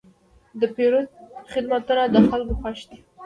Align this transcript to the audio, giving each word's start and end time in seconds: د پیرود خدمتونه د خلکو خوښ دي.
د 0.59 0.61
پیرود 0.75 1.07
خدمتونه 1.51 2.03
د 2.13 2.15
خلکو 2.29 2.53
خوښ 2.61 2.79
دي. 2.89 2.99